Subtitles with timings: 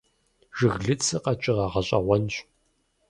[0.57, 2.35] Жыглыцыр къэкӀыгъэ гъэщӀэгъуэнщ.